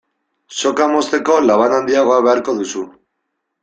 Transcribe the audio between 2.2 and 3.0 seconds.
beharko duzu.